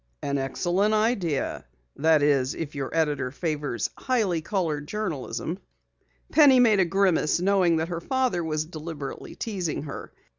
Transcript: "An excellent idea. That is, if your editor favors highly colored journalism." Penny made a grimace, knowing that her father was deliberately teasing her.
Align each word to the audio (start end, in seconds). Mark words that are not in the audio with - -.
"An 0.23 0.39
excellent 0.39 0.95
idea. 0.95 1.63
That 1.95 2.23
is, 2.23 2.55
if 2.55 2.73
your 2.73 2.89
editor 2.91 3.29
favors 3.29 3.91
highly 3.95 4.41
colored 4.41 4.87
journalism." 4.87 5.59
Penny 6.31 6.59
made 6.59 6.79
a 6.79 6.85
grimace, 6.85 7.39
knowing 7.39 7.75
that 7.75 7.89
her 7.89 8.01
father 8.01 8.43
was 8.43 8.65
deliberately 8.65 9.35
teasing 9.35 9.83
her. 9.83 10.11